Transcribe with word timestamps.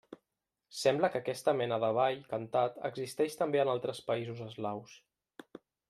Sembla 0.77 1.09
que 1.15 1.19
aquesta 1.23 1.53
mena 1.59 1.79
de 1.85 1.91
ball 1.99 2.17
cantat 2.33 2.81
existeix 2.91 3.39
també 3.43 3.63
en 3.65 3.73
altres 3.77 4.05
països 4.11 4.45
eslaus. 4.51 4.99